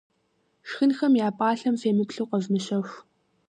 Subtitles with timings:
[0.67, 2.97] Шхынхэм я пӏалъэм фемыплъу къэвмыщэху.